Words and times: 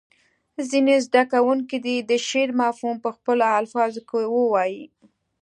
ځینې 0.69 0.95
زده 1.05 1.23
کوونکي 1.33 1.77
دې 1.85 1.97
د 2.09 2.11
شعر 2.27 2.49
مفهوم 2.61 2.95
په 3.03 3.09
خپلو 3.17 3.45
الفاظو 3.59 4.01
ووایي. 4.35 4.83